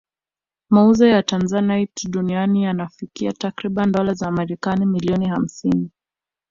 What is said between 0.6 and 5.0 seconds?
Mauzo ya Tanzanite duniani yanafikia takribani dola za Marekani